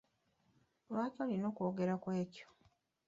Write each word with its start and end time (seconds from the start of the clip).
Lwaki 0.89 1.17
olina 1.23 1.45
okwogera 1.51 1.93
ku 2.03 2.07
ekyo? 2.21 2.47